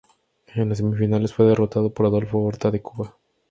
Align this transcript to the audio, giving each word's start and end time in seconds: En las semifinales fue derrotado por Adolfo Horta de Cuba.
En 0.55 0.67
las 0.67 0.79
semifinales 0.79 1.31
fue 1.31 1.45
derrotado 1.45 1.93
por 1.93 2.07
Adolfo 2.07 2.39
Horta 2.39 2.71
de 2.71 2.81
Cuba. 2.81 3.15